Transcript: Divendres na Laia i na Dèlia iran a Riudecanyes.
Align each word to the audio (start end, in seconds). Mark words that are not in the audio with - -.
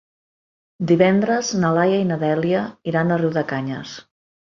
Divendres 0.91 1.51
na 1.63 1.69
Laia 1.79 1.99
i 2.05 2.07
na 2.13 2.17
Dèlia 2.23 2.63
iran 2.93 3.13
a 3.13 3.19
Riudecanyes. 3.23 3.93